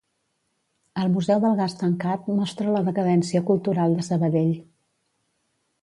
[1.01, 4.53] El Museu del Gas tancat mostra la decadència cultural de Sabadell.